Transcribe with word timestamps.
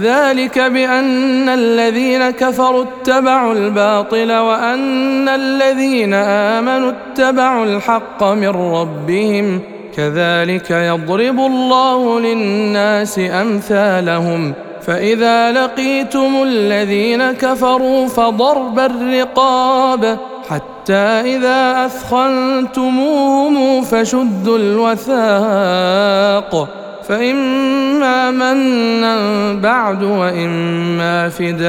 ذلك 0.00 0.58
بأن 0.58 1.48
الذين 1.48 2.30
كفروا 2.30 2.84
اتبعوا 2.84 3.52
الباطل 3.52 4.32
وأن 4.32 5.28
الذين 5.28 6.14
آمنوا 6.14 6.92
اتبعوا 6.92 7.64
الحق 7.64 8.22
من 8.24 8.48
ربهم 8.48 9.60
كذلك 9.96 10.70
يضرب 10.70 11.40
الله 11.40 12.20
للناس 12.20 13.18
أمثالهم 13.18 14.54
فإذا 14.82 15.52
لقيتم 15.52 16.42
الذين 16.42 17.32
كفروا 17.32 18.06
فضرب 18.06 18.78
الرقاب 18.78 20.18
حتى 20.50 21.36
إذا 21.36 21.86
أثخنتموهم 21.86 23.82
فشدوا 23.82 24.58
الوثاق 24.58 25.98
فإما 27.08 28.30
منا 28.30 29.52
بعد 29.52 30.02
وإما 30.02 31.28
فداء 31.28 31.68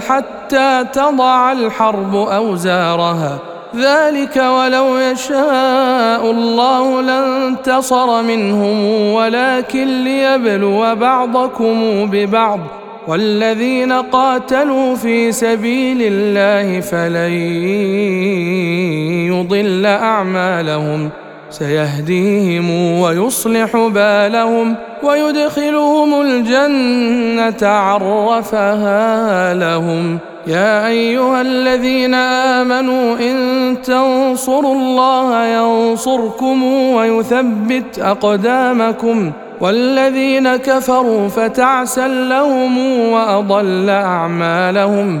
حتى 0.00 0.84
تضع 0.92 1.52
الحرب 1.52 2.16
أوزارها. 2.16 3.38
ذلك 3.76 4.36
ولو 4.36 4.98
يشاء 4.98 6.30
الله 6.30 7.00
لانتصر 7.00 8.22
منهم 8.22 8.84
ولكن 9.12 10.04
ليبلو 10.04 10.94
بعضكم 10.94 12.06
ببعض. 12.10 12.60
والذين 13.08 13.92
قاتلوا 13.92 14.96
في 14.96 15.32
سبيل 15.32 15.98
الله 16.02 16.80
فلن 16.80 17.32
يضل 19.32 19.86
أعمالهم. 19.86 21.10
سيهديهم 21.52 22.70
ويصلح 23.00 23.76
بالهم 23.76 24.76
ويدخلهم 25.02 26.20
الجنة 26.22 27.68
عرفها 27.68 29.54
لهم. 29.54 30.18
يا 30.46 30.86
أيها 30.86 31.40
الذين 31.40 32.14
آمنوا 32.14 33.16
إن 33.16 33.76
تنصروا 33.82 34.74
الله 34.74 35.44
ينصركم 35.44 36.62
ويثبت 36.64 37.98
أقدامكم. 37.98 39.32
والذين 39.60 40.56
كفروا 40.56 41.28
فتعسا 41.28 42.08
لهم 42.08 42.78
وأضل 43.12 43.90
أعمالهم. 43.90 45.20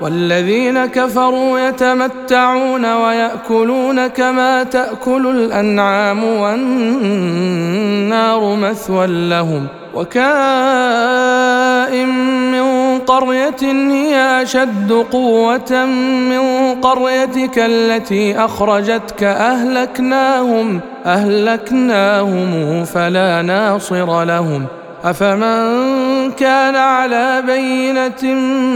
والذين 0.00 0.86
كفروا 0.86 1.58
يتمتعون 1.58 2.94
ويأكلون 2.94 4.06
كما 4.06 4.62
تأكل 4.62 5.26
الأنعام 5.26 6.24
والنار 6.24 7.74
مثوى 8.54 9.06
لهم 9.06 9.66
وكائن 9.94 10.18
من 12.52 12.98
قرية 12.98 13.62
هي 13.62 14.42
أشد 14.42 14.92
قوة 15.12 15.86
من 16.30 16.74
قريتك 16.82 17.58
التي 17.58 18.38
أخرجتك 18.38 19.22
أهلكناهم 19.22 20.80
أهلكناهم 21.06 22.84
فلا 22.84 23.42
ناصر 23.42 24.24
لهم. 24.24 24.66
أفمن 25.04 25.97
كان 26.38 26.76
على 26.76 27.42
بينة 27.46 28.34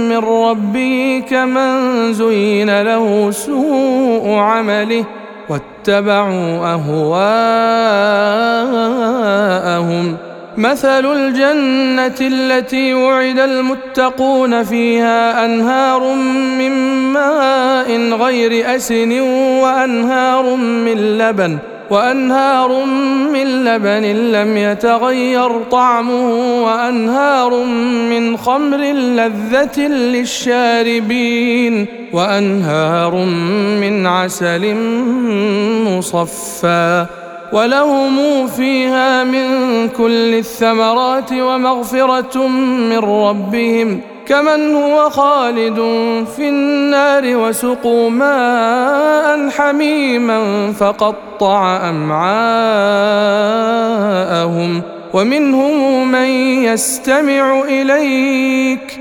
من 0.08 0.18
ربه 0.18 1.22
كمن 1.30 2.12
زين 2.12 2.82
له 2.82 3.30
سوء 3.30 4.30
عمله 4.30 5.04
واتبعوا 5.48 6.74
أهواءهم. 6.74 7.12
مثل 10.56 11.12
الجنة 11.12 12.20
التي 12.20 12.94
وعد 12.94 13.38
المتقون 13.38 14.62
فيها 14.62 15.44
أنهار 15.44 16.14
من 16.58 16.72
ماء 17.12 17.98
غير 18.12 18.76
أسن 18.76 19.20
وأنهار 19.60 20.56
من 20.56 21.18
لبن 21.18 21.58
وأنهار 21.90 22.84
من 23.32 23.64
لبن 23.64 24.02
لم 24.32 24.56
يتغير 24.56 25.62
طعمه 25.70 26.62
وأنهار 26.64 27.64
من 28.10 28.36
خمر 28.36 28.78
لذة 28.92 29.80
للشاربين 29.88 31.86
وأنهار 32.12 33.14
من 33.80 34.06
عسل 34.06 34.74
مصفى 35.86 37.06
ولهم 37.52 38.46
فيها 38.46 39.24
من 39.24 39.88
كل 39.88 40.34
الثمرات 40.34 41.32
ومغفرة 41.32 42.46
من 42.48 42.98
ربهم 42.98 44.00
كمن 44.26 44.74
هو 44.74 45.10
خالد 45.10 45.76
في 46.36 46.48
النار 46.48 47.36
وسقوا 47.36 48.10
ماء 48.10 49.48
حميما 49.50 50.72
فقطع 50.72 51.88
أمعاءهم 51.90 52.32
ومنهم 55.14 56.08
من 56.12 56.28
يستمع 56.64 57.62
إليك 57.62 59.00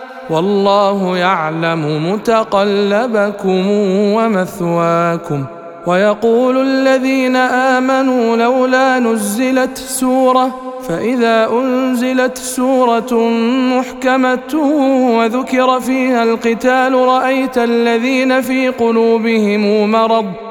والله 0.31 1.17
يعلم 1.17 2.11
متقلبكم 2.13 3.67
ومثواكم 4.15 5.45
ويقول 5.87 6.57
الذين 6.57 7.35
آمنوا 7.35 8.37
لولا 8.37 8.99
نزلت 8.99 9.77
سورة 9.77 10.55
فإذا 10.87 11.49
أنزلت 11.51 12.37
سورة 12.37 13.13
محكمة 13.77 14.55
وذكر 15.17 15.79
فيها 15.79 16.23
القتال 16.23 16.93
رأيت 16.93 17.57
الذين 17.57 18.41
في 18.41 18.67
قلوبهم 18.69 19.91
مرض 19.91 20.50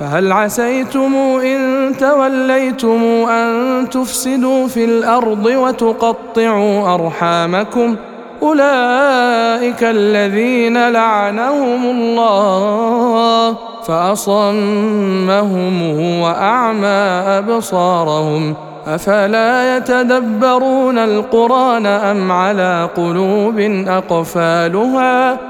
فهل 0.00 0.32
عسيتم 0.32 1.14
إن 1.44 1.92
توليتم 2.00 3.04
أن 3.30 3.88
تفسدوا 3.90 4.68
في 4.68 4.84
الأرض 4.84 5.46
وتقطعوا 5.46 6.94
أرحامكم؟ 6.94 7.96
أولئك 8.42 9.82
الذين 9.82 10.88
لعنهم 10.88 11.90
الله 11.90 13.56
فأصمهم 13.86 15.82
وأعمى 16.20 17.22
أبصارهم. 17.38 18.54
أفلا 18.86 19.76
يتدبرون 19.76 20.98
القرآن 20.98 21.86
أم 21.86 22.32
على 22.32 22.88
قلوب 22.96 23.60
أقفالها؟ 23.88 25.49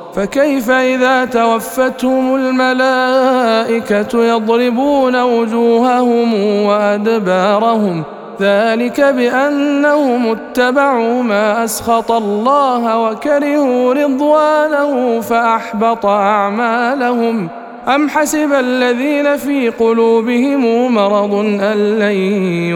فكيف 0.15 0.69
إذا 0.69 1.25
توفتهم 1.25 2.35
الملائكة 2.35 4.23
يضربون 4.25 5.21
وجوههم 5.21 6.33
وأدبارهم 6.63 8.03
ذلك 8.41 9.01
بأنهم 9.01 10.31
اتبعوا 10.31 11.23
ما 11.23 11.63
أسخط 11.63 12.11
الله 12.11 12.99
وكرهوا 12.99 13.93
رضوانه 13.93 15.21
فأحبط 15.21 16.05
أعمالهم 16.05 17.49
أم 17.87 18.09
حسب 18.09 18.53
الذين 18.53 19.37
في 19.37 19.69
قلوبهم 19.69 20.93
مرض 20.93 21.33
أن 21.35 21.99
لن 21.99 22.15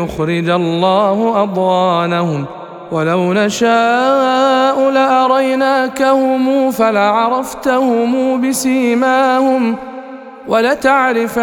يخرج 0.04 0.50
الله 0.50 1.44
أضغانهم 1.44 2.46
ولو 2.92 3.34
نشاء 3.34 4.90
لأريناكهم 4.90 6.72
فلعرفتهم 6.72 8.42
بسيماهم 8.42 9.76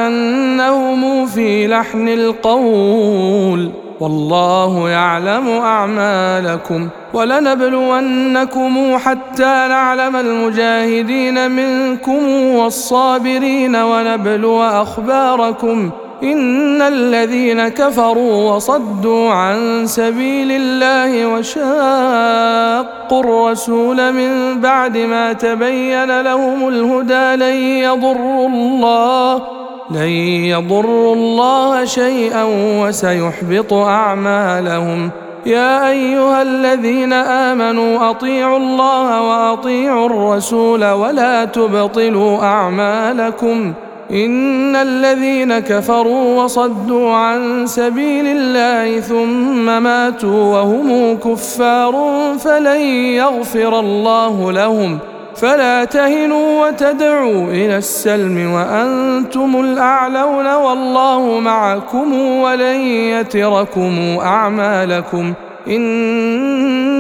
ولتعرفنهم 0.03 1.27
في 1.27 1.67
لحن 1.67 2.09
القول 2.09 3.71
والله 4.01 4.89
يعلم 4.89 5.49
أعمالكم 5.49 6.89
ولنبلونكم 7.15 8.99
حتى 8.99 9.67
نعلم 9.69 10.17
المجاهدين 10.17 11.51
منكم 11.51 12.27
والصابرين 12.55 13.77
ونبلو 13.77 14.63
أخباركم 14.63 15.91
إن 16.23 16.83
الذين 16.83 17.69
كفروا 17.69 18.55
وصدوا 18.55 19.31
عن 19.31 19.87
سبيل 19.87 20.53
الله 20.53 21.27
وشاقوا 21.27 23.21
الرسول 23.21 24.13
من 24.13 24.61
بعد 24.61 24.99
ما 24.99 25.33
تبين 25.33 26.21
لهم 26.21 26.69
الهدى 26.69 27.37
لن 27.37 27.57
يضروا 27.57 28.49
الله 28.49 29.43
لن 29.91 30.09
يضروا 30.55 31.15
الله 31.15 31.85
شيئا 31.85 32.45
وسيحبط 32.81 33.73
أعمالهم. 33.73 35.11
يا 35.47 35.89
أيها 35.91 36.43
الذين 36.43 37.13
آمنوا 37.13 38.11
أطيعوا 38.11 38.57
الله 38.57 39.23
وأطيعوا 39.23 40.07
الرسول 40.07 40.85
ولا 40.91 41.45
تبطلوا 41.45 42.43
أعمالكم. 42.43 43.73
إن 44.13 44.77
الذين 44.77 45.59
كفروا 45.59 46.43
وصدوا 46.43 47.13
عن 47.15 47.67
سبيل 47.67 48.27
الله 48.27 49.01
ثم 49.01 49.83
ماتوا 49.83 50.55
وهم 50.55 51.17
كفار 51.17 51.95
فلن 52.39 52.81
يغفر 53.17 53.81
الله 53.81 54.53
لهم 54.53 54.99
فلا 55.37 55.85
تهنوا 55.85 56.67
وتدعوا 56.67 57.47
إلى 57.47 57.77
السلم 57.77 58.53
وأنتم 58.53 59.61
الأعلون 59.61 60.55
والله 60.55 61.41
معكم 61.41 62.15
ولن 62.41 62.81
يتركم 62.81 64.19
أعمالكم 64.21 65.33
إنما 65.69 66.97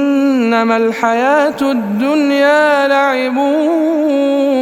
الحياة 0.76 1.56
الدنيا 1.62 2.88
لعب 2.88 3.36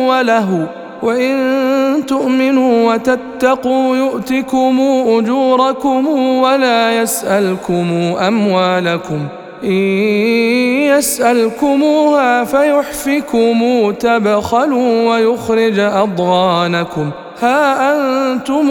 ولهو 0.08 0.66
وإن 1.02 1.69
تؤمنوا 2.06 2.94
وتتقوا 2.94 3.96
يؤتكم 3.96 4.80
أجوركم 5.06 6.06
ولا 6.16 7.02
يسألكم 7.02 8.14
أموالكم 8.28 9.26
إن 9.64 9.70
يسألكموها 10.98 12.44
فيحفكم 12.44 13.90
تبخلوا 13.90 15.10
ويخرج 15.10 15.78
أضغانكم 15.78 17.10
ها 17.42 17.92
أنتم 17.92 18.70